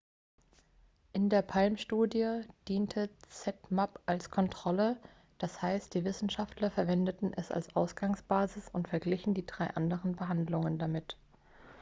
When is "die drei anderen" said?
9.35-10.15